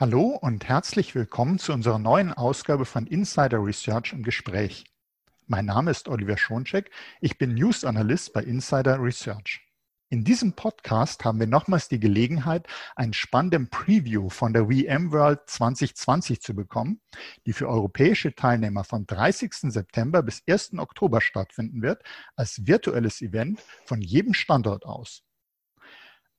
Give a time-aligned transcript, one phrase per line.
[0.00, 4.84] Hallo und herzlich willkommen zu unserer neuen Ausgabe von Insider Research im Gespräch.
[5.46, 6.90] Mein Name ist Oliver Schoncheck.
[7.20, 9.60] Ich bin News Analyst bei Insider Research.
[10.08, 12.66] In diesem Podcast haben wir nochmals die Gelegenheit,
[12.96, 17.02] einen spannenden Preview von der VMworld 2020 zu bekommen,
[17.44, 19.52] die für europäische Teilnehmer vom 30.
[19.70, 20.78] September bis 1.
[20.78, 22.02] Oktober stattfinden wird,
[22.34, 25.22] als virtuelles Event von jedem Standort aus.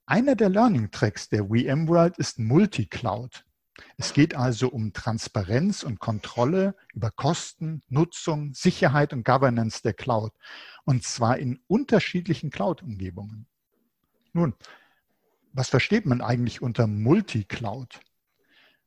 [0.06, 3.46] Einer der Learning Tracks der VMworld ist Multicloud.
[3.98, 10.34] Es geht also um Transparenz und Kontrolle über Kosten, Nutzung, Sicherheit und Governance der Cloud.
[10.84, 13.48] Und zwar in unterschiedlichen Cloud-Umgebungen.
[14.34, 14.56] Nun,
[15.54, 18.02] was versteht man eigentlich unter Multicloud?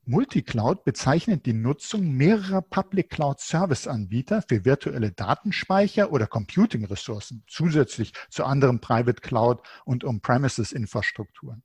[0.08, 8.12] Multicloud bezeichnet die Nutzung mehrerer Public Cloud Service Anbieter für virtuelle Datenspeicher oder Computing-Ressourcen zusätzlich
[8.30, 11.64] zu anderen Private Cloud und On-Premises-Infrastrukturen.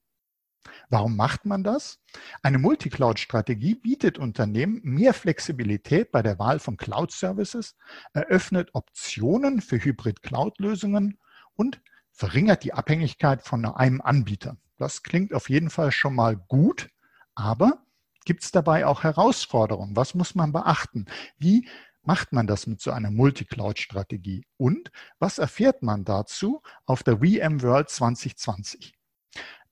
[0.90, 2.00] Warum macht man das?
[2.42, 7.76] Eine Multicloud-Strategie bietet Unternehmen mehr Flexibilität bei der Wahl von Cloud-Services,
[8.14, 11.20] eröffnet Optionen für Hybrid-Cloud-Lösungen
[11.54, 11.80] und
[12.12, 14.58] verringert die Abhängigkeit von einem Anbieter.
[14.80, 16.90] Das klingt auf jeden Fall schon mal gut,
[17.36, 17.86] aber
[18.26, 19.96] Gibt es dabei auch Herausforderungen?
[19.96, 21.06] Was muss man beachten?
[21.38, 21.68] Wie
[22.04, 24.46] macht man das mit so einer Multicloud-Strategie?
[24.58, 28.94] Und was erfährt man dazu auf der VMworld 2020?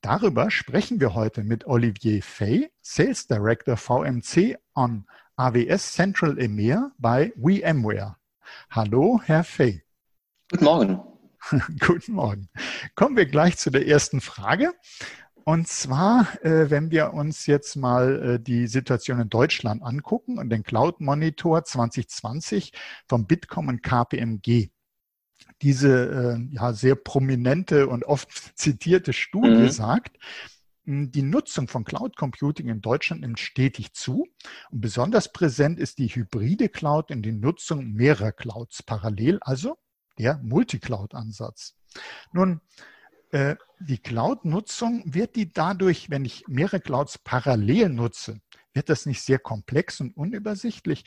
[0.01, 7.33] Darüber sprechen wir heute mit Olivier Fay, Sales Director VMC on AWS Central EMEA bei
[7.35, 8.15] VMware.
[8.71, 9.83] Hallo, Herr Fay.
[10.49, 11.01] Guten Morgen.
[11.79, 12.49] Guten Morgen.
[12.95, 14.73] Kommen wir gleich zu der ersten Frage.
[15.49, 20.51] Und zwar, äh, wenn wir uns jetzt mal äh, die Situation in Deutschland angucken und
[20.51, 22.71] den Cloud Monitor 2020
[23.07, 24.69] vom Bitkom und KPMG.
[25.63, 29.69] Diese äh, ja, sehr prominente und oft zitierte Studie mhm.
[29.71, 30.19] sagt,
[30.85, 34.27] die Nutzung von Cloud Computing in Deutschland nimmt stetig zu.
[34.69, 39.79] Und besonders präsent ist die hybride Cloud in die Nutzung mehrerer Clouds parallel, also
[40.19, 41.73] der Multicloud-Ansatz.
[42.33, 42.61] Nun,
[43.31, 48.41] äh, die Cloud-Nutzung, wird die dadurch, wenn ich mehrere Clouds parallel nutze,
[48.73, 51.05] wird das nicht sehr komplex und unübersichtlich?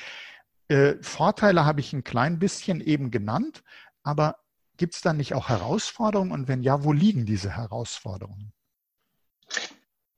[0.68, 3.62] Äh, Vorteile habe ich ein klein bisschen eben genannt,
[4.02, 4.36] aber
[4.76, 6.32] gibt es da nicht auch Herausforderungen?
[6.32, 8.52] Und wenn ja, wo liegen diese Herausforderungen?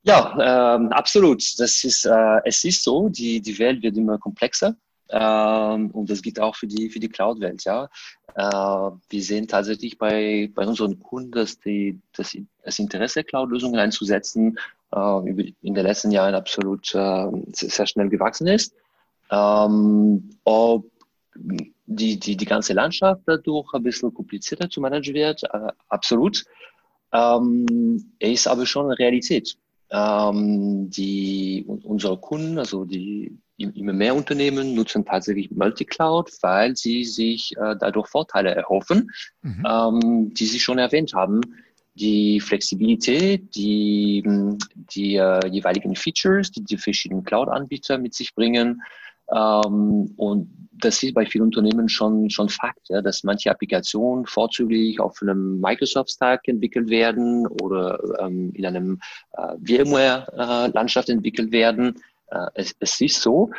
[0.02, 1.42] Ja, ähm, absolut.
[1.58, 4.76] Das ist, äh, es ist so, die, die Welt wird immer komplexer.
[5.10, 7.64] Ähm, und das gilt auch für die, für die Cloud-Welt.
[7.64, 7.88] Ja.
[8.34, 14.58] Äh, wir sehen tatsächlich bei, bei unseren Kunden, dass die, dass das Interesse, Cloud-Lösungen einzusetzen,
[14.92, 15.30] äh,
[15.62, 18.74] in den letzten Jahren absolut äh, sehr schnell gewachsen ist.
[19.30, 20.86] Ähm, ob
[21.36, 26.44] die, die, die ganze Landschaft dadurch ein bisschen komplizierter zu managen wird, äh, absolut.
[27.12, 29.56] Ähm, ist aber schon eine Realität.
[29.90, 37.56] Ähm, die, unsere Kunden, also die immer mehr Unternehmen nutzen tatsächlich Multicloud, weil sie sich
[37.56, 39.10] äh, dadurch Vorteile erhoffen,
[39.42, 39.64] mhm.
[39.68, 41.40] ähm, die Sie schon erwähnt haben.
[41.94, 44.24] Die Flexibilität, die,
[44.74, 48.82] die äh, jeweiligen Features, die die verschiedenen Cloud-Anbieter mit sich bringen.
[49.30, 55.00] Ähm, und das ist bei vielen Unternehmen schon, schon Fakt, ja, dass manche Applikationen vorzüglich
[55.00, 59.00] auf einem Microsoft-Stack entwickelt werden oder ähm, in einem
[59.32, 61.94] äh, VMware-Landschaft äh, entwickelt werden
[62.34, 63.50] äh, es, es ist so.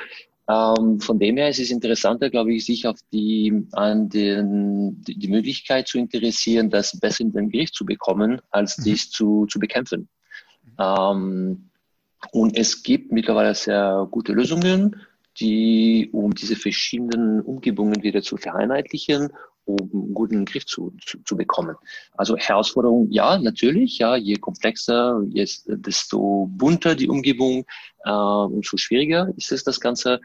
[0.48, 5.18] Ähm, von dem her ist es interessanter, glaube ich, sich auf die, an den, die,
[5.18, 8.84] die Möglichkeit zu interessieren, das besser in den Griff zu bekommen, als mhm.
[8.84, 10.08] dies zu, zu bekämpfen.
[10.80, 11.70] Ähm,
[12.32, 15.02] und es gibt mittlerweile sehr gute Lösungen,
[15.40, 19.30] die, um diese verschiedenen Umgebungen wieder zu vereinheitlichen
[19.66, 21.76] um einen guten Griff zu, zu, zu bekommen.
[22.14, 27.66] Also Herausforderung, ja, natürlich, ja, je komplexer, je, desto bunter die Umgebung,
[28.06, 30.22] äh, umso schwieriger ist es, das Ganze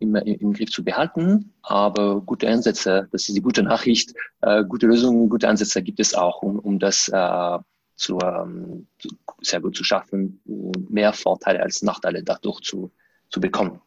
[0.00, 1.52] im, im Griff zu behalten.
[1.62, 6.14] Aber gute Ansätze, das ist die gute Nachricht, äh, gute Lösungen, gute Ansätze gibt es
[6.14, 7.58] auch, um, um das äh,
[7.94, 8.86] zu, ähm,
[9.40, 12.90] sehr gut zu schaffen und mehr Vorteile als Nachteile dadurch zu,
[13.28, 13.80] zu bekommen.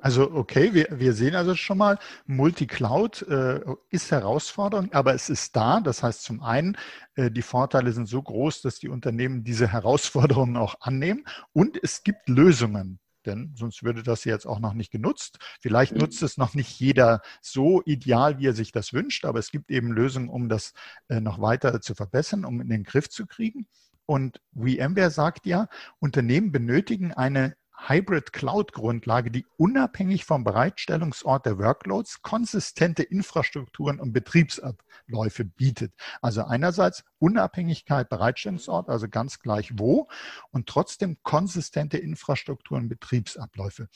[0.00, 3.60] Also okay, wir, wir sehen also schon mal, Multicloud äh,
[3.90, 5.80] ist Herausforderung, aber es ist da.
[5.80, 6.76] Das heißt zum einen,
[7.16, 12.02] äh, die Vorteile sind so groß, dass die Unternehmen diese Herausforderungen auch annehmen und es
[12.02, 12.98] gibt Lösungen.
[13.26, 15.38] Denn sonst würde das jetzt auch noch nicht genutzt.
[15.60, 15.98] Vielleicht mhm.
[15.98, 19.70] nutzt es noch nicht jeder so ideal, wie er sich das wünscht, aber es gibt
[19.70, 20.72] eben Lösungen, um das
[21.08, 23.66] äh, noch weiter zu verbessern, um in den Griff zu kriegen.
[24.06, 25.68] Und VMware sagt ja,
[26.00, 27.54] Unternehmen benötigen eine
[27.88, 35.92] Hybrid Cloud-Grundlage, die unabhängig vom Bereitstellungsort der Workloads konsistente Infrastrukturen und Betriebsabläufe bietet.
[36.20, 40.08] Also einerseits Unabhängigkeit Bereitstellungsort, also ganz gleich wo,
[40.50, 43.88] und trotzdem konsistente Infrastrukturen und Betriebsabläufe.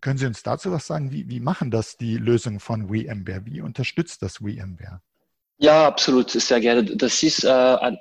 [0.00, 1.12] Können Sie uns dazu was sagen?
[1.12, 3.46] Wie, wie machen das die Lösungen von VMware?
[3.46, 5.00] Wie unterstützt das VMware?
[5.58, 6.84] Ja, absolut, sehr gerne.
[6.84, 7.98] Das ist äh, ein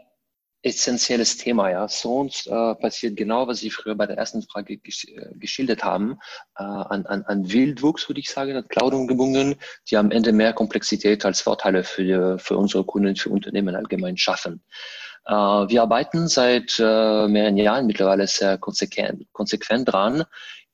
[0.64, 1.88] essentielles Thema, ja.
[1.88, 6.20] Sonst äh, passiert genau, was Sie früher bei der ersten Frage gesch äh, geschildert haben,
[6.58, 9.56] äh, an, an, an Wildwuchs, würde ich sagen, an Cloud-Umgebungen,
[9.90, 14.64] die am Ende mehr Komplexität als Vorteile für, für unsere Kunden, für Unternehmen allgemein schaffen.
[15.26, 20.24] Äh, wir arbeiten seit äh, mehreren Jahren mittlerweile sehr konsequent, konsequent dran,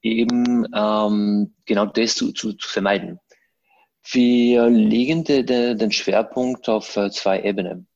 [0.02, 3.20] eben ähm, genau das zu, zu, zu vermeiden.
[4.10, 7.88] Wir legen de, de, den Schwerpunkt auf äh, zwei Ebenen.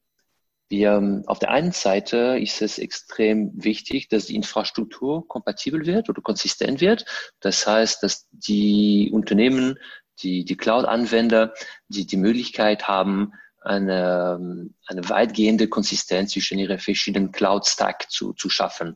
[0.72, 6.10] Wir, ähm, auf der einen Seite ist es extrem wichtig, dass die Infrastruktur kompatibel wird
[6.10, 7.06] oder konsistent wird.
[7.42, 9.78] Das heißt, dass die Unternehmen,
[10.24, 11.54] die, die Cloud-Anwender,
[11.90, 18.50] die die Möglichkeit haben, eine, ähm, eine weitgehende Konsistenz zwischen ihren verschiedenen Cloud-Stack zu, zu
[18.50, 18.96] schaffen.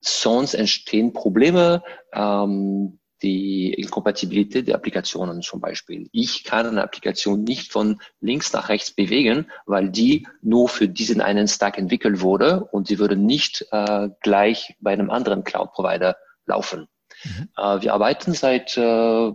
[0.00, 1.82] Sonst entstehen Probleme,
[2.12, 6.08] ähm, die Inkompatibilität der Applikationen zum Beispiel.
[6.12, 11.22] Ich kann eine Applikation nicht von links nach rechts bewegen, weil die nur für diesen
[11.22, 16.86] einen Stack entwickelt wurde und sie würde nicht äh, gleich bei einem anderen Cloud-Provider laufen.
[17.24, 17.48] Mhm.
[17.56, 19.32] Äh, wir arbeiten seit äh,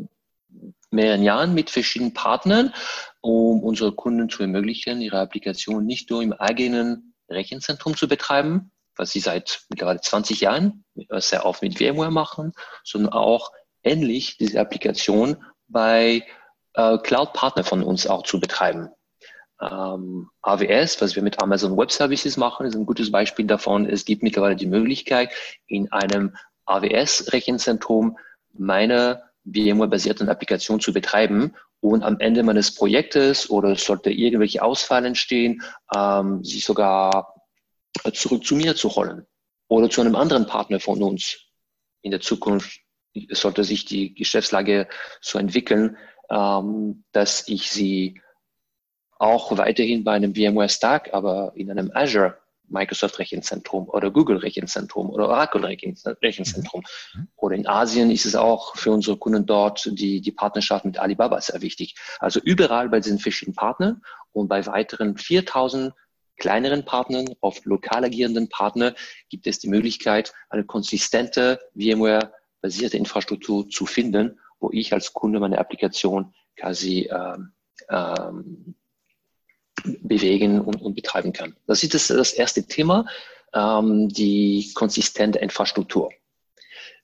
[0.91, 2.71] mehreren Jahren mit verschiedenen Partnern,
[3.21, 9.11] um unsere Kunden zu ermöglichen, ihre Applikation nicht nur im eigenen Rechenzentrum zu betreiben, was
[9.11, 10.83] sie seit mittlerweile 20 Jahren
[11.17, 12.53] sehr oft mit VMware machen,
[12.83, 13.51] sondern auch
[13.83, 15.37] ähnlich diese Applikation
[15.67, 16.23] bei
[16.73, 18.89] äh, Cloud-Partner von uns auch zu betreiben.
[19.61, 23.85] Ähm, AWS, was wir mit Amazon Web Services machen, ist ein gutes Beispiel davon.
[23.85, 25.31] Es gibt mittlerweile die Möglichkeit,
[25.67, 26.35] in einem
[26.65, 28.17] AWS-Rechenzentrum
[28.53, 35.61] meine VMware-basierten Applikation zu betreiben und am Ende meines Projektes oder sollte irgendwelche Ausfall entstehen,
[35.95, 37.35] ähm, sie sogar
[38.13, 39.25] zurück zu mir zu holen
[39.67, 41.47] oder zu einem anderen Partner von uns
[42.01, 42.81] in der Zukunft
[43.31, 44.87] sollte sich die Geschäftslage
[45.21, 45.97] so entwickeln,
[46.29, 48.21] ähm, dass ich sie
[49.17, 52.37] auch weiterhin bei einem VMware Stack, aber in einem Azure
[52.69, 56.83] Microsoft Rechenzentrum oder Google Rechenzentrum oder Oracle Rechenzentrum.
[57.13, 57.27] Mhm.
[57.35, 61.41] Oder in Asien ist es auch für unsere Kunden dort die, die Partnerschaft mit Alibaba
[61.41, 61.95] sehr wichtig.
[62.19, 64.01] Also überall bei diesen verschiedenen Partnern
[64.31, 65.93] und bei weiteren 4000
[66.37, 68.93] kleineren Partnern, oft lokal agierenden Partnern,
[69.29, 75.39] gibt es die Möglichkeit, eine konsistente VMware basierte Infrastruktur zu finden, wo ich als Kunde
[75.39, 77.53] meine Applikation quasi ähm,
[77.89, 78.75] ähm,
[80.01, 81.55] bewegen und, und, betreiben kann.
[81.65, 83.05] Das ist das, das erste Thema,
[83.53, 86.09] ähm, die konsistente Infrastruktur.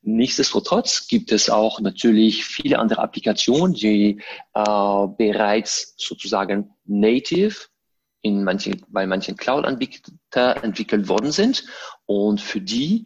[0.01, 4.21] Nichtsdestotrotz gibt es auch natürlich viele andere Applikationen, die
[4.53, 7.55] äh, bereits sozusagen native
[8.21, 11.65] in manchen, bei manchen Cloud-Anbietern entwickelt worden sind
[12.05, 13.05] und für die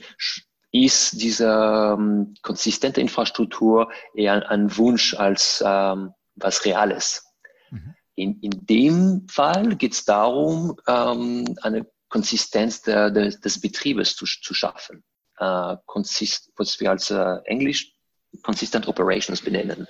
[0.72, 7.26] ist diese ähm, konsistente Infrastruktur eher ein Wunsch als ähm, was Reales.
[7.72, 7.96] Mhm.
[8.16, 14.26] In, in dem Fall geht es darum, ähm, eine Konsistenz der, der, des Betriebes zu,
[14.26, 15.04] zu schaffen.
[15.38, 17.94] Äh, consist, was wir als äh, Englisch
[18.44, 19.88] Consistent Operations benennen.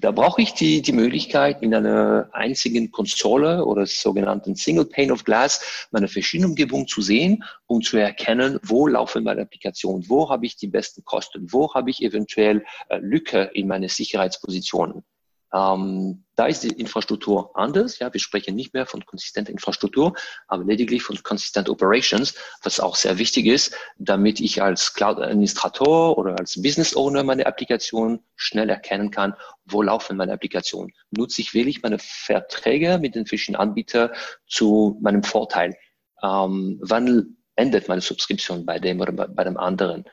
[0.00, 5.24] Da brauche ich die, die Möglichkeit, in einer einzigen Konsole oder sogenannten Single Pane of
[5.24, 10.46] Glass meine verschiedenen Umgebungen zu sehen und zu erkennen, wo laufen meine Applikationen, wo habe
[10.46, 15.04] ich die besten Kosten, wo habe ich eventuell äh, Lücke in meine Sicherheitspositionen.
[15.52, 17.98] Ähm, da ist die Infrastruktur anders.
[17.98, 20.14] Ja, wir sprechen nicht mehr von konsistenter Infrastruktur,
[20.46, 26.38] aber lediglich von Consistent Operations, was auch sehr wichtig ist, damit ich als Cloud-Administrator oder
[26.38, 30.92] als Business Owner meine Applikation schnell erkennen kann, wo laufen meine Applikationen.
[31.10, 34.10] Nutze ich wirklich meine Verträge mit den verschiedenen Anbietern
[34.46, 35.76] zu meinem Vorteil?
[36.22, 40.04] Ähm, wann endet meine Subskription bei dem oder bei dem anderen?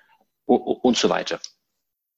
[0.46, 1.40] Und, und so weiter.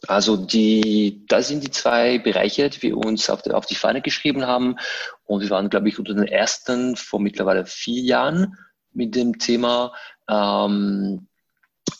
[0.08, 4.02] Also die, das sind die zwei Bereiche, die wir uns auf die, auf die Fahne
[4.02, 4.78] geschrieben haben.
[5.26, 8.58] Und wir waren, glaube ich, unter den ersten vor mittlerweile vier Jahren
[8.94, 9.94] mit dem Thema
[10.30, 11.28] ähm,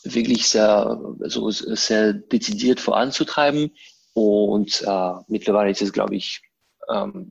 [0.02, 3.70] wirklich sehr, also sehr dezidiert voranzutreiben.
[4.14, 6.42] Und äh, mittlerweile ist es, glaube ich,
[6.88, 7.30] ähm,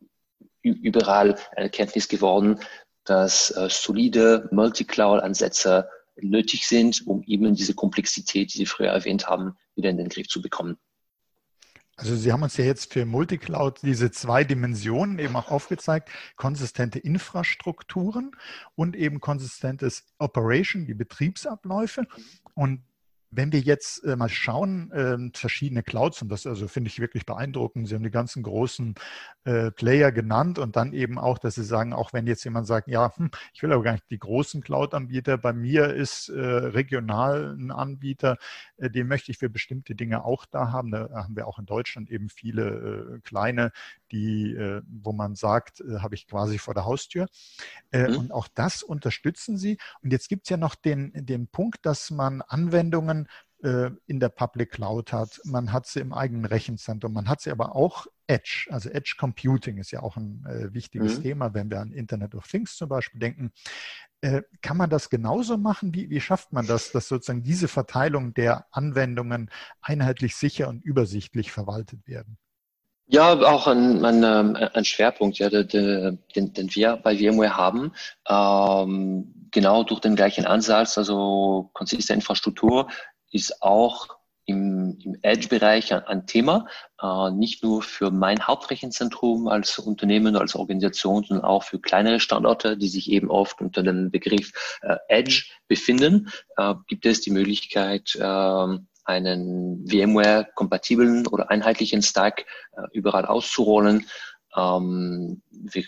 [0.62, 2.60] überall eine Erkenntnis geworden,
[3.06, 5.90] dass äh, solide Multi-Cloud-Ansätze
[6.22, 10.28] nötig sind, um eben diese Komplexität, die Sie früher erwähnt haben, wieder in den Griff
[10.28, 10.78] zu bekommen.
[12.00, 16.98] Also Sie haben uns ja jetzt für Multicloud diese zwei Dimensionen eben auch aufgezeigt, konsistente
[16.98, 18.32] Infrastrukturen
[18.76, 22.08] und eben konsistentes Operation, die Betriebsabläufe.
[22.54, 22.84] Und
[23.32, 27.26] wenn wir jetzt äh, mal schauen, äh, verschiedene Clouds, und das also finde ich wirklich
[27.26, 28.96] beeindruckend, Sie haben die ganzen großen
[29.44, 32.88] äh, Player genannt und dann eben auch, dass Sie sagen, auch wenn jetzt jemand sagt,
[32.88, 37.56] ja, hm, ich will aber gar nicht die großen Cloud-Anbieter, bei mir ist äh, regional
[37.58, 38.38] ein Anbieter,
[38.78, 40.92] den möchte ich für bestimmte Dinge auch da haben.
[40.92, 43.72] Da haben wir auch in Deutschland eben viele kleine,
[44.12, 44.56] die,
[44.88, 47.28] wo man sagt, habe ich quasi vor der Haustür.
[47.92, 48.18] Mhm.
[48.18, 49.78] Und auch das unterstützen Sie.
[50.02, 53.28] Und jetzt gibt es ja noch den, den Punkt, dass man Anwendungen
[53.64, 57.52] äh, in der Public Cloud hat, man hat sie im eigenen Rechenzentrum, man hat sie
[57.52, 61.24] aber auch Edge, also Edge Computing ist ja auch ein äh, wichtiges mhm.
[61.24, 63.52] Thema, wenn wir an Internet of Things zum Beispiel denken.
[64.22, 65.94] Äh, kann man das genauso machen?
[65.94, 69.50] Wie, wie schafft man das, dass sozusagen diese Verteilung der Anwendungen
[69.82, 72.38] einheitlich sicher und übersichtlich verwaltet werden?
[73.12, 77.92] Ja, auch ein, ein, ähm, ein Schwerpunkt, ja, den, den wir bei VMware haben.
[78.28, 82.88] Ähm, genau durch den gleichen Ansatz, also konsistente Infrastruktur
[83.32, 86.68] ist auch im, im Edge-Bereich ein, ein, Thema,
[87.02, 92.78] äh, nicht nur für mein Hauptrechenzentrum als Unternehmen, als Organisation, sondern auch für kleinere Standorte,
[92.78, 94.52] die sich eben oft unter dem Begriff
[94.84, 98.78] äh, Edge befinden, äh, gibt es die Möglichkeit, äh,
[99.10, 104.08] einen VMware-kompatiblen oder einheitlichen Stack äh, überall auszurollen.
[104.56, 105.84] Ähm, wir,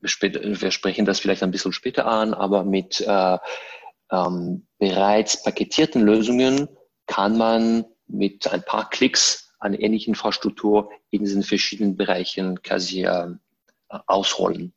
[0.00, 3.38] wir, sprechen das vielleicht ein bisschen später an, aber mit äh,
[4.10, 6.68] ähm, bereits paketierten Lösungen
[7.06, 13.28] kann man mit ein paar Klicks eine ähnliche Infrastruktur in diesen verschiedenen Bereichen quasi äh,
[13.88, 14.72] ausrollen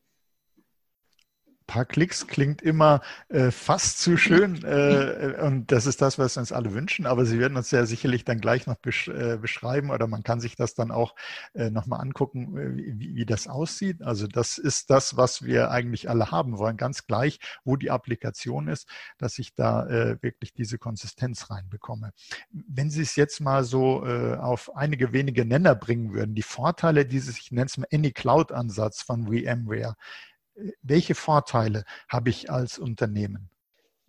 [1.68, 6.40] paar Klicks klingt immer äh, fast zu schön äh, und das ist das, was wir
[6.40, 9.92] uns alle wünschen, aber Sie werden uns ja sicherlich dann gleich noch besch äh, beschreiben
[9.92, 11.16] oder man kann sich das dann auch
[11.54, 14.02] äh, nochmal angucken, äh, wie, wie das aussieht.
[14.02, 18.68] Also das ist das, was wir eigentlich alle haben wollen, ganz gleich, wo die Applikation
[18.68, 22.14] ist, dass ich da äh, wirklich diese Konsistenz reinbekomme.
[22.50, 27.06] Wenn Sie es jetzt mal so äh, auf einige wenige Nenner bringen würden, die Vorteile
[27.06, 29.96] dieses, ich nenne es mal Any Cloud-Ansatz von VMware,
[30.82, 33.50] welche Vorteile habe ich als Unternehmen?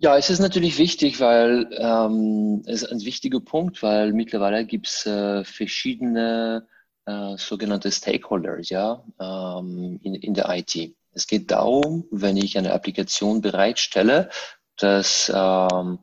[0.00, 4.86] Ja, es ist natürlich wichtig, weil ähm, es ist ein wichtiger Punkt, weil mittlerweile gibt
[4.86, 6.68] es äh, verschiedene
[7.04, 10.94] äh, sogenannte Stakeholders ja, ähm, in, in der IT.
[11.12, 14.30] Es geht darum, wenn ich eine Applikation bereitstelle,
[14.76, 15.98] dass ähm,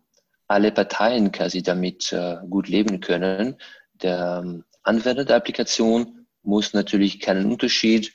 [0.48, 3.56] alle Parteien quasi damit äh, gut leben können.
[3.94, 8.14] Der ähm, Anwender der Applikation muss natürlich keinen Unterschied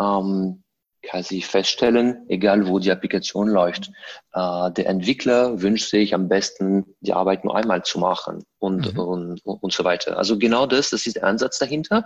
[0.00, 0.62] ähm,
[1.06, 3.90] quasi feststellen, egal wo die Applikation läuft.
[4.32, 9.00] Äh, der Entwickler wünscht sich am besten, die Arbeit nur einmal zu machen und, mhm.
[9.00, 10.18] und, und so weiter.
[10.18, 12.04] Also genau das, das ist der Ansatz dahinter.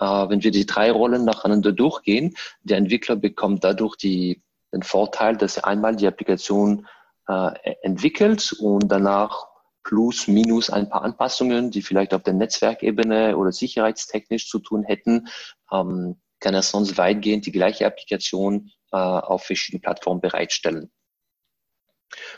[0.00, 5.36] Äh, wenn wir die drei Rollen nacheinander durchgehen, der Entwickler bekommt dadurch die, den Vorteil,
[5.36, 6.86] dass er einmal die Applikation
[7.28, 7.50] äh,
[7.82, 9.46] entwickelt und danach
[9.84, 15.28] plus, minus ein paar Anpassungen, die vielleicht auf der Netzwerkebene oder sicherheitstechnisch zu tun hätten,
[15.72, 20.90] ähm, kann er sonst weitgehend die gleiche Applikation äh, auf verschiedenen Plattformen bereitstellen.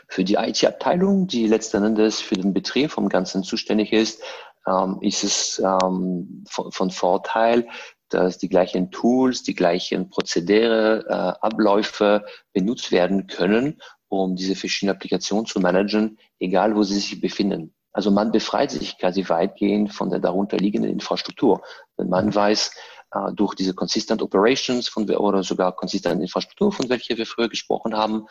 [0.07, 4.21] Für die IT-Abteilung, die letzten Endes für den Betrieb vom Ganzen zuständig ist,
[4.67, 7.67] ähm, ist es ähm, von, von, Vorteil,
[8.09, 14.95] dass die gleichen Tools, die gleichen Prozedere, äh, Abläufe benutzt werden können, um diese verschiedenen
[14.95, 17.73] Applikationen zu managen, egal wo sie sich befinden.
[17.93, 21.61] Also man befreit sich quasi weitgehend von der darunterliegenden Infrastruktur.
[21.97, 22.73] Wenn man weiß,
[23.13, 27.95] äh, durch diese Consistent Operations von oder sogar Consistent Infrastruktur, von welcher wir früher gesprochen
[27.95, 28.27] haben,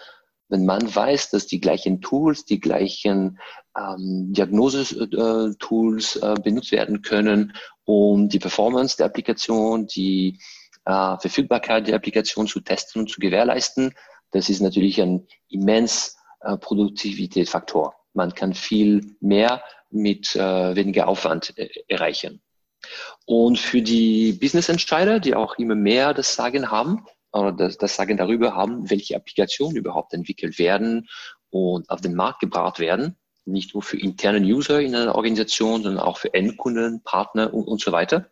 [0.49, 3.39] wenn man weiß, dass die gleichen Tools, die gleichen
[3.79, 7.53] ähm, Diagnose-Tools äh, benutzt werden können,
[7.85, 10.39] um die Performance der Applikation, die
[10.85, 13.95] äh, Verfügbarkeit der Applikation zu testen und zu gewährleisten,
[14.33, 17.95] das ist natürlich ein immens äh, Produktivitätsfaktor.
[18.13, 22.43] Man kann viel mehr mit äh, weniger Aufwand äh, erreichen.
[23.26, 28.16] Und für die Business-Entscheider, die auch immer mehr das Sagen haben, oder das, das Sagen
[28.16, 31.09] darüber haben, welche Applikationen überhaupt entwickelt werden
[31.50, 36.02] und auf den Markt gebracht werden, nicht nur für interne User in einer Organisation, sondern
[36.02, 38.30] auch für Endkunden, Partner und, und so weiter.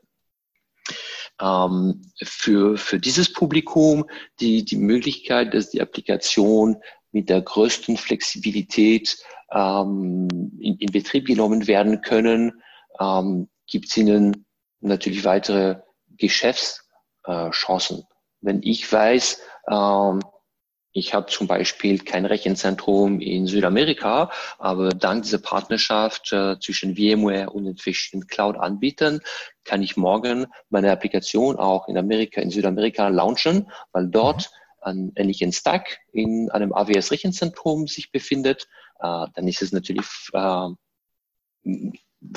[1.41, 4.05] Ähm, für, für dieses Publikum
[4.41, 6.77] die, die Möglichkeit, dass die Applikation
[7.13, 9.17] mit der größten Flexibilität
[9.53, 10.29] ähm,
[10.61, 12.61] in, in Betrieb genommen werden können,
[13.01, 14.47] ähm, gibt es ihnen
[14.81, 15.77] natürlich weitere
[16.17, 18.05] Geschäftschancen.
[18.41, 20.21] Wenn ich weiß, ähm,
[20.93, 27.51] ich habe zum Beispiel kein Rechenzentrum in Südamerika, aber dank dieser Partnerschaft äh, zwischen VMware
[27.51, 29.21] und den verschiedenen Cloud-Anbietern
[29.65, 35.53] kann ich morgen meine Applikation auch in Amerika, in Südamerika launchen, weil dort ein ähnlichen
[35.53, 38.67] Stack in einem AWS-Rechenzentrum sich befindet.
[39.01, 40.07] Äh, dann ist es natürlich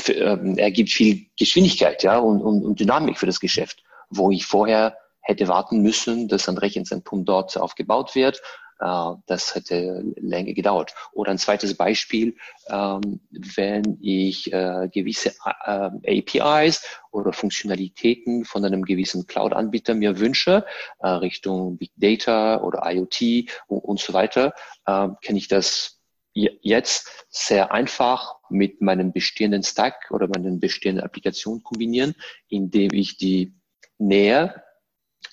[0.08, 4.46] äh, äh, ergibt viel Geschwindigkeit ja, und, und, und Dynamik für das Geschäft, wo ich
[4.46, 8.42] vorher hätte warten müssen, dass ein Rechenzentrum dort aufgebaut wird.
[8.82, 10.94] Äh, das hätte länger gedauert.
[11.14, 12.36] Oder ein zweites Beispiel,
[12.70, 15.34] ähm, wenn ich äh, gewisse
[15.66, 20.66] äh, APIs oder Funktionalitäten von einem gewissen Cloud-Anbieter mir wünsche,
[21.04, 24.54] Richtung Big Data oder IoT und, so weiter,
[24.86, 26.01] kann ich das
[26.34, 32.16] jetzt sehr einfach mit meinem bestehenden Stack oder meinen bestehenden Applikationen kombinieren,
[32.48, 33.54] indem ich die
[33.98, 34.64] Nähe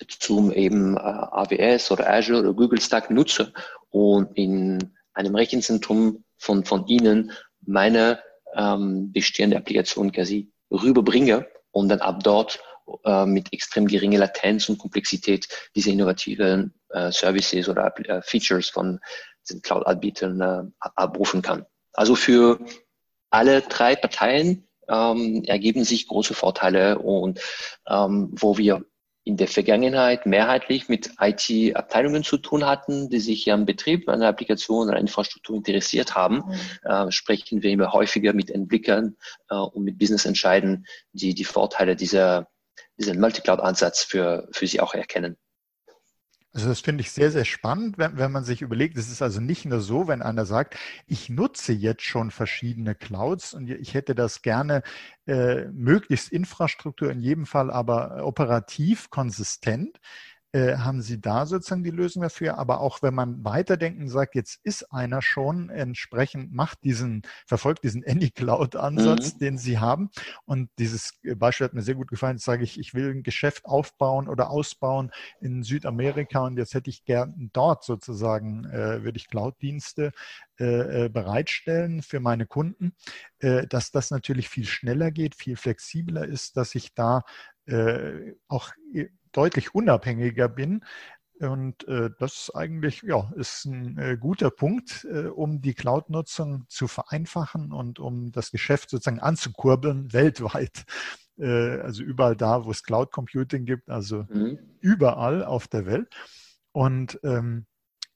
[0.09, 3.53] zum eben äh, AWS oder Azure oder Google Stack nutze
[3.91, 8.21] und in einem Rechenzentrum von, von Ihnen meine
[8.55, 12.61] ähm, bestehende Applikation quasi rüberbringe und dann ab dort
[13.05, 19.01] äh, mit extrem geringer Latenz und Komplexität diese innovativen äh, Services oder äh, Features von
[19.51, 20.63] den Cloud-Anbietern äh,
[20.95, 21.67] abrufen kann.
[21.93, 22.59] Also für
[23.31, 27.41] alle drei Parteien ähm, ergeben sich große Vorteile und
[27.89, 28.85] ähm, wo wir
[29.29, 34.89] in der Vergangenheit mehrheitlich mit IT-Abteilungen zu tun hatten, die sich am Betrieb einer Applikation
[34.89, 36.91] oder Infrastruktur interessiert haben, mhm.
[36.91, 39.17] äh, sprechen wir immer häufiger mit Entwicklern
[39.51, 42.49] äh, und mit Business-Entscheiden, die die Vorteile dieser,
[42.97, 45.37] diesen Multicloud-Ansatz für, für sie auch erkennen.
[46.55, 49.41] Also das finde ich sehr, sehr spannend, wenn, wenn man sich überlegt, es ist also
[49.41, 50.77] nicht nur so, wenn einer sagt,
[51.07, 54.83] ich nutze jetzt schon verschiedene Clouds und ich hätte das gerne
[55.27, 60.01] äh, möglichst Infrastruktur in jedem Fall, aber operativ konsistent.
[60.59, 62.59] Äh, haben Sie da sozusagen die Lösung dafür?
[62.59, 68.05] Aber auch wenn man weiterdenken sagt, jetzt ist einer schon entsprechend, macht diesen, verfolgt diesen
[68.05, 69.39] Anycloud-Ansatz, mhm.
[69.39, 70.11] den Sie haben.
[70.47, 72.37] Und dieses Beispiel hat mir sehr gut gefallen.
[72.39, 76.91] Jetzt sage ich, ich will ein Geschäft aufbauen oder ausbauen in Südamerika und jetzt hätte
[76.91, 80.13] ich gern dort sozusagen, äh, würde ich Cloud-Dienste
[80.59, 82.93] äh, äh bereitstellen für meine Kunden,
[83.41, 87.23] dass das natürlich viel schneller geht, viel flexibler ist, dass ich da
[87.67, 88.73] äh, auch
[89.33, 90.85] deutlich unabhängiger bin.
[91.41, 96.89] Und äh, das eigentlich ja, ist ein äh, guter Punkt, äh, um die Cloud-Nutzung zu
[96.89, 100.85] vereinfachen und um das Geschäft sozusagen anzukurbeln weltweit.
[101.39, 104.59] Äh, also überall da, wo es Cloud Computing gibt, also mhm.
[104.81, 106.09] überall auf der Welt.
[106.73, 107.67] Und ähm,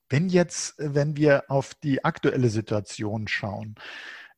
[0.08, 3.76] wenn jetzt, wenn wir auf die aktuelle Situation schauen,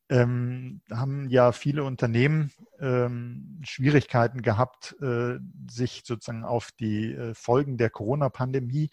[0.09, 5.39] ähm, haben ja viele Unternehmen ähm, Schwierigkeiten gehabt, äh,
[5.71, 8.91] sich sozusagen auf die äh, Folgen der Corona-Pandemie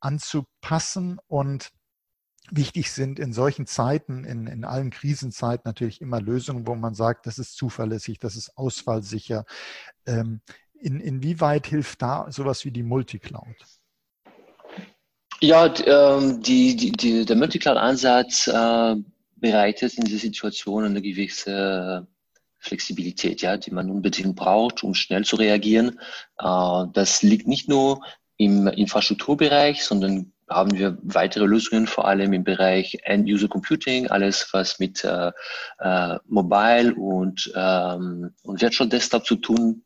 [0.00, 1.70] anzupassen und
[2.50, 7.26] Wichtig sind in solchen Zeiten, in, in allen Krisenzeiten natürlich immer Lösungen, wo man sagt,
[7.26, 9.46] das ist zuverlässig, das ist ausfallsicher.
[10.04, 10.42] Ähm,
[10.74, 13.56] in, inwieweit hilft da sowas wie die Multicloud?
[15.40, 18.96] Ja, ähm, die, die, die, der Multicloud-Ansatz äh,
[19.36, 22.06] bereitet in dieser Situation eine gewisse
[22.58, 26.00] Flexibilität, ja, die man unbedingt braucht, um schnell zu reagieren.
[26.38, 28.02] Äh, das liegt nicht nur
[28.36, 34.78] im Infrastrukturbereich, sondern haben wir weitere Lösungen, vor allem im Bereich End-User Computing, alles was
[34.78, 35.32] mit äh,
[35.78, 39.84] äh, Mobile und, ähm, und Virtual Desktop zu tun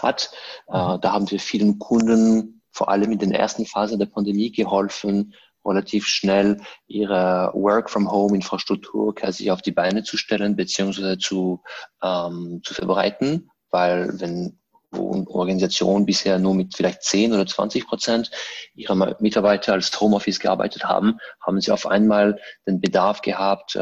[0.00, 0.30] hat.
[0.68, 5.34] Äh, da haben wir vielen Kunden, vor allem in den ersten Phasen der Pandemie, geholfen,
[5.68, 11.62] relativ schnell ihre Work-from-Home-Infrastruktur quasi auf die Beine zu stellen beziehungsweise zu,
[12.02, 14.58] ähm, zu verbreiten, weil wenn
[14.90, 18.30] Organisationen bisher nur mit vielleicht 10 oder 20 Prozent
[18.74, 23.76] ihrer Mitarbeiter als Homeoffice gearbeitet haben, haben sie auf einmal den Bedarf gehabt, 50,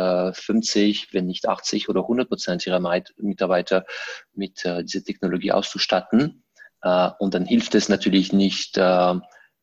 [1.05, 2.81] äh, wenn nicht 80 oder 100 Prozent ihrer
[3.19, 3.85] Mitarbeiter
[4.35, 6.43] mit äh, dieser Technologie auszustatten.
[6.83, 8.79] Äh, und dann hilft es natürlich nicht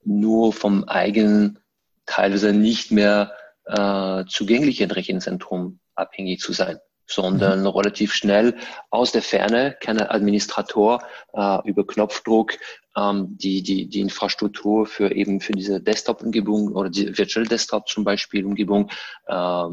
[0.05, 1.62] nur vom eigenen
[2.05, 3.33] teilweise nicht mehr
[3.65, 7.67] äh, zugänglichen Rechenzentrum abhängig zu sein, sondern mhm.
[7.67, 8.55] relativ schnell
[8.89, 12.53] aus der Ferne kann ein Administrator äh, über Knopfdruck
[12.95, 18.03] ähm, die, die, die Infrastruktur für eben für diese Desktop-Umgebung oder die Virtual Desktop zum
[18.03, 18.89] Beispiel Umgebung
[19.27, 19.65] äh,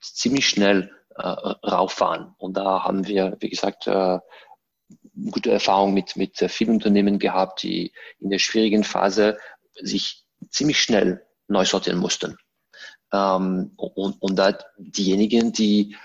[0.00, 2.34] ziemlich schnell äh, rauffahren.
[2.38, 4.18] Und da haben wir, wie gesagt, äh,
[5.30, 9.38] gute Erfahrungen mit, mit vielen Unternehmen gehabt, die in der schwierigen Phase
[9.80, 12.36] sich ziemlich schnell neu sortieren mussten.
[13.12, 15.96] Ähm, und, und da diejenigen, die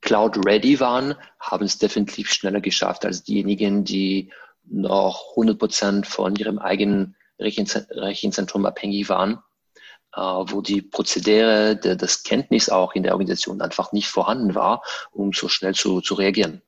[0.00, 4.32] Cloud-ready waren, haben es definitiv schneller geschafft als diejenigen, die
[4.64, 9.38] noch 100 Prozent von ihrem eigenen Rechenzentrum abhängig waren,
[10.14, 14.82] äh, wo die Prozedere, der, das Kenntnis auch in der Organisation einfach nicht vorhanden war,
[15.12, 16.62] um so schnell zu, zu reagieren.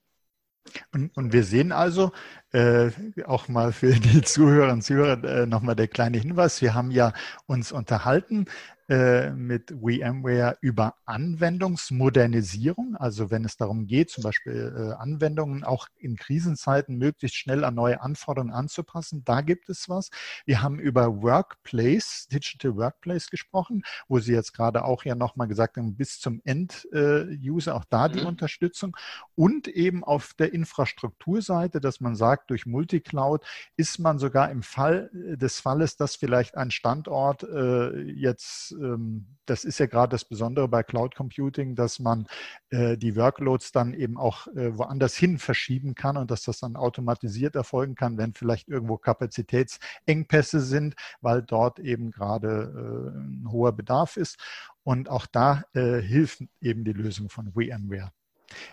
[0.92, 2.12] Und, und wir sehen also,
[2.52, 2.90] äh,
[3.26, 6.62] auch mal für die Zuhörerinnen und Zuhörer äh, nochmal der kleine Hinweis.
[6.62, 7.12] Wir haben ja
[7.46, 8.46] uns unterhalten
[8.88, 12.96] äh, mit VMware über Anwendungsmodernisierung.
[12.96, 17.74] Also wenn es darum geht, zum Beispiel äh, Anwendungen auch in Krisenzeiten möglichst schnell an
[17.74, 19.24] neue Anforderungen anzupassen.
[19.27, 20.09] Da gibt es was.
[20.46, 25.77] Wir haben über Workplace, Digital Workplace gesprochen, wo Sie jetzt gerade auch ja nochmal gesagt
[25.77, 28.27] haben, bis zum End-User, auch da die mhm.
[28.29, 28.96] Unterstützung.
[29.35, 33.44] Und eben auf der Infrastrukturseite, dass man sagt, durch Multicloud
[33.77, 39.64] ist man sogar im Fall des Falles, dass vielleicht ein Standort äh, jetzt ähm, das
[39.64, 42.27] ist ja gerade das Besondere bei Cloud Computing, dass man
[42.71, 46.77] äh, die Workloads dann eben auch äh, woanders hin verschieben kann und dass das dann
[46.77, 53.73] automatisiert erfolgen kann, wenn vielleicht irgendwo Kapazitätsengpässe sind, weil dort eben gerade äh, ein hoher
[53.73, 54.38] Bedarf ist.
[54.83, 58.12] Und auch da äh, hilft eben die Lösung von VMware.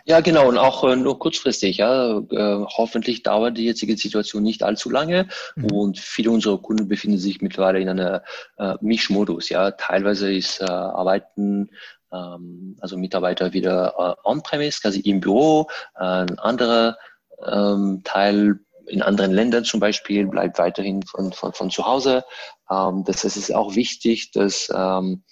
[0.06, 1.78] Ja, genau, und auch äh, nur kurzfristig.
[1.78, 2.20] Ja.
[2.20, 5.72] Äh, hoffentlich dauert die jetzige Situation nicht allzu lange mhm.
[5.72, 8.24] und viele unserer Kunden befinden sich mittlerweile in einer
[8.58, 9.50] äh, Mischmodus.
[9.50, 9.72] Ja.
[9.72, 11.72] Teilweise ist äh, Arbeiten,
[12.14, 16.98] ähm, also Mitarbeiter wieder äh, on-premise, quasi im Büro, ein anderer
[17.46, 22.24] ähm, Teil in anderen Ländern zum Beispiel bleibt weiterhin von, von, von zu Hause.
[22.70, 25.24] Ähm, das heißt, es ist auch wichtig, dass ähm,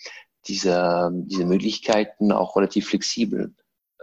[0.48, 3.54] diese, diese Möglichkeiten auch relativ flexibel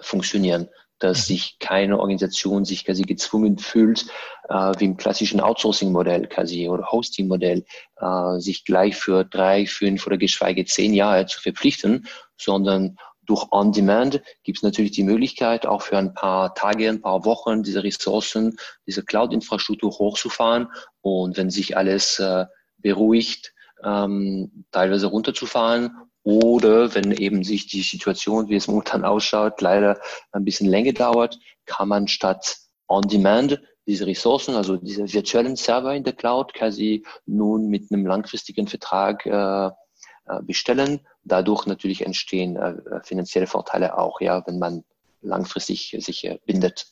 [0.01, 0.69] funktionieren,
[1.01, 1.35] dass mhm.
[1.35, 4.07] sich keine Organisation sich quasi gezwungen fühlt,
[4.49, 7.65] äh, wie im klassischen Outsourcing-Modell quasi oder Hosting-Modell,
[7.97, 14.23] äh, sich gleich für drei, fünf oder geschweige zehn Jahre zu verpflichten, sondern durch On-Demand
[14.43, 18.57] gibt es natürlich die Möglichkeit, auch für ein paar Tage, ein paar Wochen diese Ressourcen,
[18.87, 20.69] diese Cloud-Infrastruktur hochzufahren
[21.01, 22.47] und wenn sich alles äh,
[22.79, 23.53] beruhigt,
[23.85, 29.99] ähm, teilweise runterzufahren oder wenn eben sich die Situation, wie es momentan ausschaut, leider
[30.33, 36.05] ein bisschen länger dauert, kann man statt On-Demand diese Ressourcen, also diese virtuellen Server in
[36.05, 41.01] der Cloud, quasi nun mit einem langfristigen Vertrag äh, äh bestellen.
[41.25, 44.85] Dadurch natürlich entstehen äh, finanzielle Vorteile auch, ja, wenn man
[45.23, 46.87] langfristig sich äh, bindet.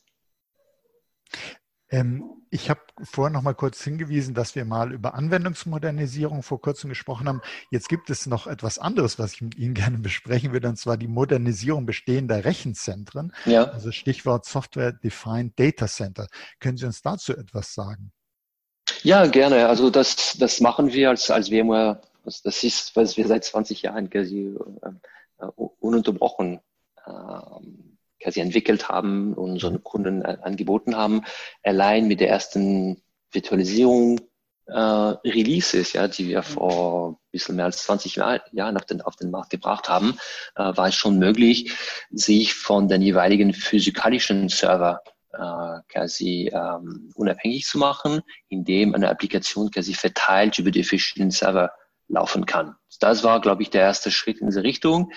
[1.91, 6.89] Ähm, ich habe vorher noch mal kurz hingewiesen, dass wir mal über Anwendungsmodernisierung vor kurzem
[6.89, 7.41] gesprochen haben.
[7.71, 10.97] Jetzt gibt es noch etwas anderes, was ich mit Ihnen gerne besprechen würde, und zwar
[10.97, 13.33] die Modernisierung bestehender Rechenzentren.
[13.45, 13.65] Ja.
[13.65, 16.27] Also Stichwort Software Defined Data Center.
[16.59, 18.11] Können Sie uns dazu etwas sagen?
[19.03, 19.67] Ja, gerne.
[19.67, 22.01] Also das, das machen wir als, als VMware.
[22.25, 25.45] Also das ist, was wir seit 20 Jahren quasi äh,
[25.79, 26.59] ununterbrochen
[27.07, 27.88] ähm,
[28.21, 29.83] quasi entwickelt haben, unseren.
[29.83, 31.23] Kunden äh, angeboten haben,
[31.63, 33.01] allein mit der ersten
[33.31, 34.19] Virtualisierung
[34.67, 36.43] äh, Releases, ja, die wir mhm.
[36.43, 40.17] vor ein bisschen mehr als 20 Jahren auf den, auf den Markt gebracht haben,
[40.55, 41.73] äh, war es schon möglich,
[42.11, 45.01] sich von den jeweiligen physikalischen Server
[45.33, 51.71] äh, quasi ähm, unabhängig zu machen, indem eine Applikation quasi verteilt über die verschiedenen Server
[52.07, 52.75] laufen kann.
[52.99, 55.11] Das war, glaube ich, der erste Schritt in diese Richtung.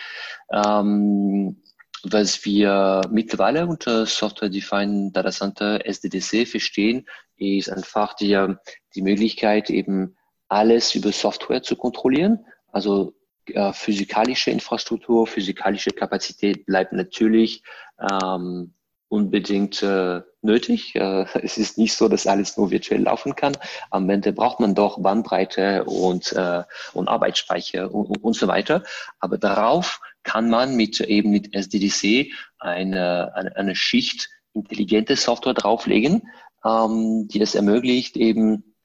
[0.53, 1.63] Ähm,
[2.05, 8.55] was wir mittlerweile unter Software Defined Data Center SDDC verstehen, ist einfach die,
[8.95, 10.17] die Möglichkeit, eben
[10.49, 12.45] alles über Software zu kontrollieren.
[12.71, 13.15] Also
[13.47, 17.63] äh, physikalische Infrastruktur, physikalische Kapazität bleibt natürlich
[17.99, 18.75] ähm,
[19.09, 20.95] unbedingt äh, nötig.
[20.95, 23.57] Äh, es ist nicht so, dass alles nur virtuell laufen kann.
[23.91, 26.63] Am Ende braucht man doch Bandbreite und, äh,
[26.93, 28.83] und Arbeitsspeicher und, und so weiter.
[29.21, 36.29] Aber darauf kann man mit eben mit SDDC eine, eine, eine Schicht intelligente Software drauflegen,
[36.65, 38.77] ähm, die es ermöglicht, eben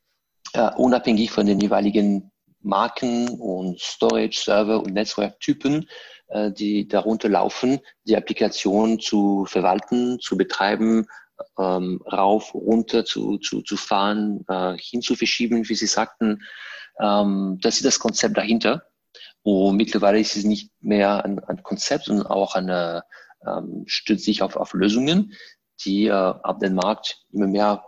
[0.53, 5.87] äh, unabhängig von den jeweiligen Marken und Storage, Server und Netzwerktypen,
[6.27, 11.07] äh, die darunter laufen, die Applikation zu verwalten, zu betreiben,
[11.59, 16.43] ähm, rauf, runter zu, zu, zu fahren, äh, hinzuverschieben, wie Sie sagten.
[16.99, 18.83] Ähm, das ist das Konzept dahinter.
[19.43, 23.03] Und mittlerweile ist es nicht mehr ein, ein Konzept, sondern auch eine,
[23.45, 25.33] ähm, stützt sich auf, auf Lösungen,
[25.85, 27.85] die äh, ab dem Markt immer mehr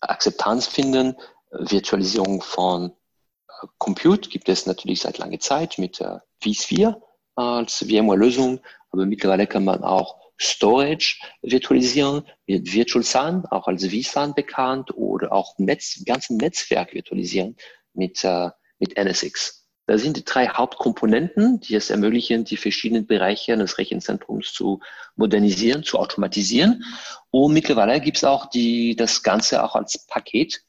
[0.00, 1.16] Akzeptanz finden.
[1.50, 2.92] Virtualisierung von
[3.48, 7.02] äh, Compute gibt es natürlich seit langer Zeit mit äh, vSphere
[7.34, 8.60] als VMware-Lösung,
[8.90, 15.32] aber mittlerweile kann man auch Storage virtualisieren mit Virtual SAN, auch als vSAN bekannt, oder
[15.32, 17.56] auch Netz, ganzen Netzwerk virtualisieren
[17.94, 19.61] mit, äh, mit NSX.
[19.86, 24.80] Da sind die drei Hauptkomponenten, die es ermöglichen, die verschiedenen Bereiche eines Rechenzentrums zu
[25.16, 26.84] modernisieren, zu automatisieren.
[27.30, 30.62] Und mittlerweile gibt es auch die, das Ganze auch als Paket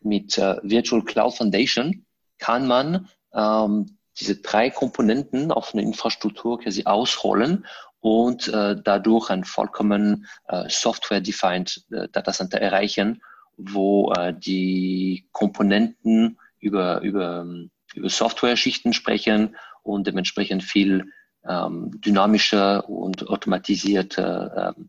[0.00, 2.04] mit äh, Virtual Cloud Foundation
[2.38, 7.66] kann man ähm, diese drei Komponenten auf eine Infrastruktur quasi ausrollen
[8.00, 13.22] und äh, dadurch ein vollkommen äh, software-defined äh, Data Center erreichen,
[13.56, 17.46] wo äh, die Komponenten über, über
[17.94, 21.12] über Software-Schichten sprechen und dementsprechend viel
[21.48, 24.88] ähm, dynamischer und automatisierter ähm,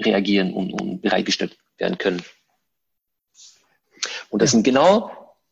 [0.00, 2.22] reagieren und, und bereitgestellt werden können.
[4.30, 5.10] Und das sind genau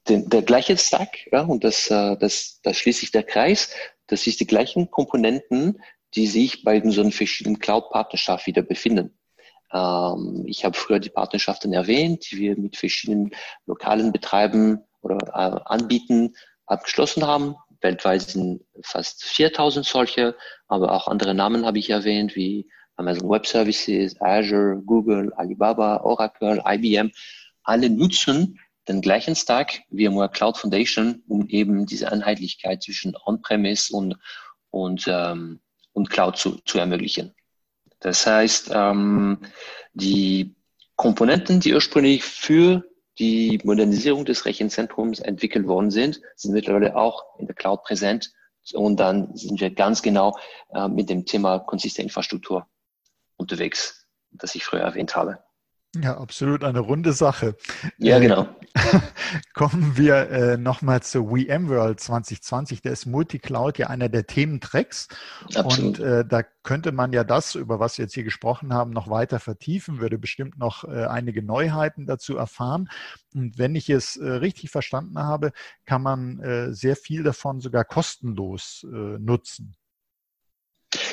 [0.09, 3.71] den, der gleiche Stack, ja, und das, äh, das, das schließt sich der Kreis.
[4.07, 5.81] Das ist die gleichen Komponenten,
[6.15, 9.19] die sich bei so einen verschiedenen Cloud-Partnerschaften wieder befinden.
[9.73, 13.33] Ähm, ich habe früher die Partnerschaften erwähnt, die wir mit verschiedenen
[13.67, 16.35] lokalen Betreibern oder äh, Anbieten
[16.67, 17.57] abgeschlossen haben.
[17.81, 20.37] Weltweit sind fast 4000 solche,
[20.69, 26.63] aber auch andere Namen habe ich erwähnt, wie Amazon Web Services, Azure, Google, Alibaba, Oracle,
[26.67, 27.13] IBM.
[27.63, 33.95] Alle nutzen den gleichen Stack wie VMware Cloud Foundation, um eben diese Einheitlichkeit zwischen On-Premise
[33.95, 34.17] und,
[34.71, 35.61] und, ähm,
[35.93, 37.35] und Cloud zu, zu ermöglichen.
[38.01, 39.39] Das heißt, ähm,
[39.93, 40.55] die
[40.95, 42.85] Komponenten, die ursprünglich für
[43.19, 48.33] die Modernisierung des Rechenzentrums entwickelt worden sind, sind mittlerweile auch in der Cloud präsent.
[48.75, 50.37] Und dann sind wir ganz genau
[50.71, 52.67] äh, mit dem Thema konsistente Infrastruktur
[53.37, 55.39] unterwegs, das ich früher erwähnt habe.
[56.03, 57.57] Ja, absolut eine runde Sache.
[57.99, 58.49] Ja, äh, genau.
[59.55, 62.83] Kommen wir äh, nochmal zu VMworld 2020.
[62.83, 65.09] Der ist Multicloud ja einer der Thementracks.
[65.55, 65.99] Absolut.
[65.99, 69.09] Und äh, da könnte man ja das, über was wir jetzt hier gesprochen haben, noch
[69.09, 72.89] weiter vertiefen, würde bestimmt noch äh, einige Neuheiten dazu erfahren.
[73.35, 75.53] Und wenn ich es äh, richtig verstanden habe,
[75.85, 79.77] kann man äh, sehr viel davon sogar kostenlos äh, nutzen.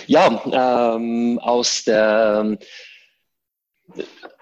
[0.07, 2.57] Ja, ähm, aus der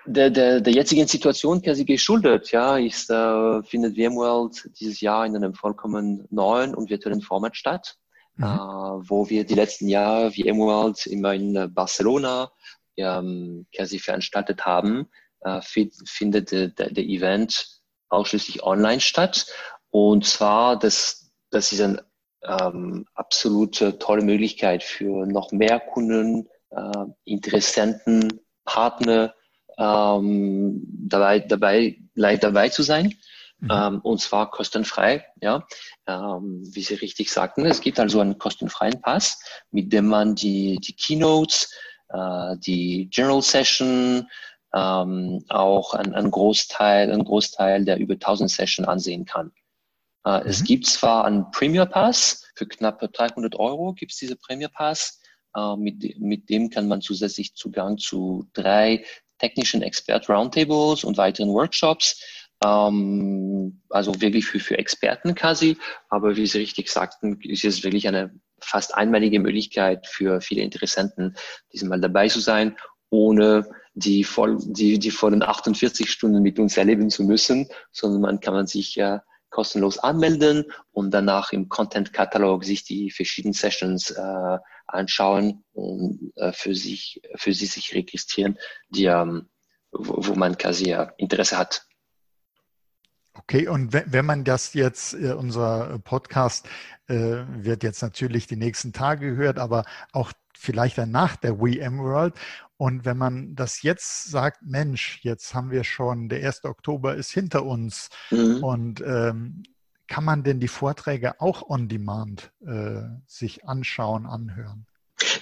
[0.06, 5.36] der, der, der jetzigen Situation quasi geschuldet, ja, ist, äh, findet VMworld dieses Jahr in
[5.36, 7.98] einem vollkommen neuen und virtuellen Format statt,
[8.36, 8.46] mhm.
[8.46, 12.52] äh, wo wir die letzten Jahre VMworld immer in Barcelona
[12.98, 15.08] ähm, quasi veranstaltet haben,
[15.42, 19.48] äh, findet der, der, der Event ausschließlich online statt.
[19.90, 22.06] Und zwar, das, das ist eine
[22.44, 29.34] ähm, absolute tolle Möglichkeit für noch mehr Kunden, äh, Interessenten, Partner,
[29.78, 33.16] ähm, dabei, dabei, live dabei zu sein.
[33.60, 33.70] Mhm.
[33.70, 35.68] Ähm, und zwar kostenfrei, ja.
[36.08, 40.78] Ähm, wie Sie richtig sagten, es gibt also einen kostenfreien Pass, mit dem man die,
[40.78, 41.70] die Keynotes,
[42.10, 44.28] äh, die General Session,
[44.74, 49.52] ähm, auch ein, ein Großteil, ein Großteil der über 1000 Session ansehen kann.
[50.26, 50.48] Äh, mhm.
[50.48, 55.21] Es gibt zwar einen Premier Pass für knapp 300 Euro, gibt es diese Premier Pass.
[55.56, 59.06] Äh, mit, mit dem kann man zusätzlich Zugang zu drei
[59.40, 62.22] technischen Expert-Roundtables und weiteren Workshops.
[62.64, 65.78] Ähm, also wirklich für, für Experten quasi.
[66.10, 71.36] Aber wie Sie richtig sagten, ist es wirklich eine fast einmalige Möglichkeit für viele Interessenten,
[71.74, 72.78] diesmal dabei zu sein,
[73.10, 78.40] ohne die, voll, die, die vollen 48 Stunden mit uns erleben zu müssen, sondern man
[78.40, 84.58] kann man sich ja kostenlos anmelden und danach im Content-Katalog sich die verschiedenen Sessions äh,
[84.94, 88.58] anschauen und äh, für sich für sie sich registrieren,
[88.90, 89.50] die ähm,
[89.92, 91.86] wo, wo man quasi ja Interesse hat.
[93.34, 96.68] Okay, und wenn, wenn man das jetzt, äh, unser Podcast
[97.08, 102.36] äh, wird jetzt natürlich die nächsten Tage gehört, aber auch vielleicht danach der WM World.
[102.78, 106.66] Und wenn man das jetzt sagt, Mensch, jetzt haben wir schon, der 1.
[106.66, 108.64] Oktober ist hinter uns mhm.
[108.64, 109.64] und ähm,
[110.12, 114.86] kann man denn die Vorträge auch on demand äh, sich anschauen, anhören?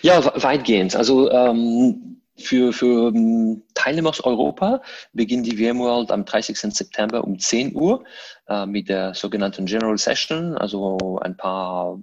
[0.03, 0.95] Ja, weitgehend.
[0.95, 6.55] Also ähm, für, für ähm, Teilnehmer aus Europa beginnt die VMworld am 30.
[6.59, 8.03] September um 10 Uhr
[8.47, 11.99] äh, mit der sogenannten General Session, also ein paar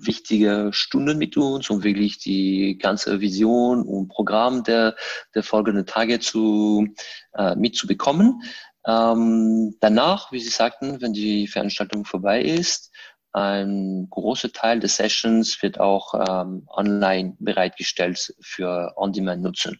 [0.00, 4.96] wichtige Stunden mit uns, um wirklich die ganze Vision und Programm der,
[5.34, 6.88] der folgenden Tage zu,
[7.34, 8.42] äh, mitzubekommen.
[8.88, 12.90] Ähm, danach, wie Sie sagten, wenn die Veranstaltung vorbei ist,
[13.32, 19.78] ein großer Teil der Sessions wird auch ähm, online bereitgestellt für On-Demand-Nutzen.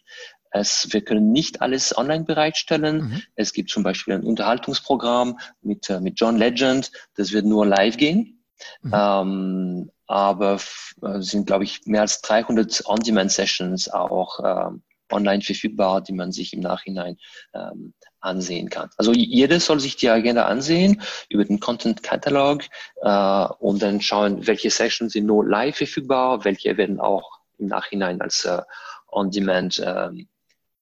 [0.51, 2.97] Es, wir können nicht alles online bereitstellen.
[3.09, 3.23] Mhm.
[3.35, 6.91] Es gibt zum Beispiel ein Unterhaltungsprogramm mit, äh, mit John Legend.
[7.17, 8.45] Das wird nur live gehen.
[8.83, 8.93] Mhm.
[8.95, 10.59] Ähm, aber
[11.03, 16.53] äh, sind, glaube ich, mehr als 300 On-Demand-Sessions auch ähm, online verfügbar, die man sich
[16.53, 17.17] im Nachhinein
[17.55, 18.91] ähm, ansehen kann.
[18.97, 22.63] Also jeder soll sich die Agenda ansehen über den Content Catalog
[23.03, 28.21] äh, und dann schauen, welche Sessions sind nur live verfügbar, welche werden auch im Nachhinein
[28.21, 28.63] als äh,
[29.11, 30.11] On-Demand äh,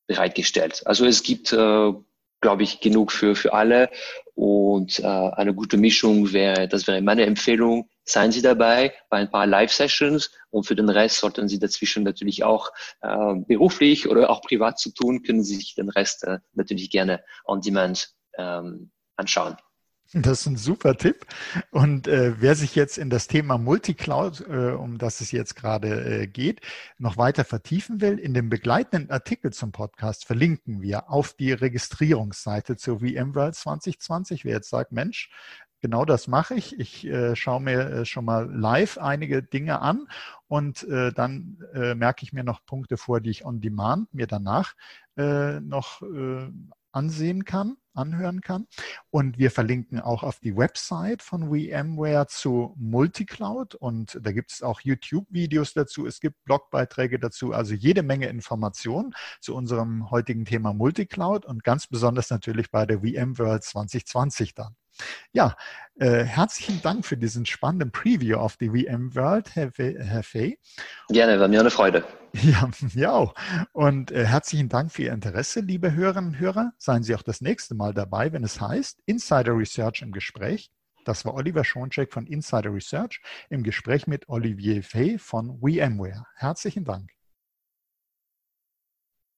[0.06, 0.82] bereitgestellt.
[0.86, 1.92] Also es gibt, äh,
[2.40, 3.90] glaube ich, genug für, für alle
[4.34, 9.30] und äh, eine gute Mischung wäre, das wäre meine Empfehlung, seien Sie dabei bei ein
[9.30, 12.70] paar Live-Sessions und für den Rest sollten Sie dazwischen natürlich auch
[13.02, 17.22] äh, beruflich oder auch privat zu tun, können Sie sich den Rest äh, natürlich gerne
[17.44, 19.56] on demand ähm, anschauen.
[20.12, 21.26] Das ist ein super Tipp.
[21.72, 26.22] Und äh, wer sich jetzt in das Thema Multicloud, äh, um das es jetzt gerade
[26.22, 26.60] äh, geht,
[26.98, 32.76] noch weiter vertiefen will, in dem begleitenden Artikel zum Podcast verlinken wir auf die Registrierungsseite
[32.76, 34.44] zur VMworld 2020.
[34.44, 35.28] Wer jetzt sagt, Mensch,
[35.80, 36.78] genau das mache ich.
[36.78, 40.08] Ich äh, schaue mir äh, schon mal live einige Dinge an
[40.48, 44.26] und äh, dann äh, merke ich mir noch Punkte vor, die ich on demand mir
[44.26, 44.74] danach
[45.16, 46.50] äh, noch äh,
[46.96, 48.66] ansehen kann, anhören kann.
[49.10, 54.62] Und wir verlinken auch auf die Website von VMware zu Multicloud und da gibt es
[54.62, 60.72] auch YouTube-Videos dazu, es gibt Blogbeiträge dazu, also jede Menge Informationen zu unserem heutigen Thema
[60.72, 64.74] Multicloud und ganz besonders natürlich bei der VMworld 2020 dann.
[65.32, 65.56] Ja,
[65.98, 70.58] äh, herzlichen Dank für diesen spannenden Preview auf die VMworld, Herr, Herr Fay.
[71.08, 72.04] Gerne, war mir eine Freude.
[72.42, 73.34] Ja, mir auch.
[73.72, 76.72] Und äh, herzlichen Dank für Ihr Interesse, liebe Hörerinnen und Hörer.
[76.76, 80.70] Seien Sie auch das nächste Mal dabei, wenn es heißt Insider Research im Gespräch.
[81.06, 86.26] Das war Oliver Schoncheck von Insider Research im Gespräch mit Olivier Fay von VMware.
[86.34, 87.15] Herzlichen Dank.